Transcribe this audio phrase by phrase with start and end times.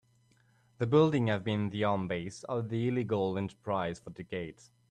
[0.79, 4.71] The building has been the home base of the illegal enterprise for decades.